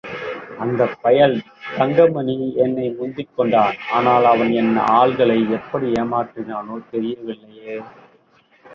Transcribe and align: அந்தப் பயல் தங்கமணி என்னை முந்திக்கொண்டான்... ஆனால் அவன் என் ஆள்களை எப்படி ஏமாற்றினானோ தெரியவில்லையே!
அந்தப் 0.59 0.95
பயல் 1.01 1.35
தங்கமணி 1.75 2.35
என்னை 2.63 2.87
முந்திக்கொண்டான்... 2.95 3.77
ஆனால் 3.91 4.27
அவன் 4.33 4.51
என் 4.59 4.73
ஆள்களை 4.93 5.39
எப்படி 5.59 5.89
ஏமாற்றினானோ 6.01 6.77
தெரியவில்லையே! 6.91 7.77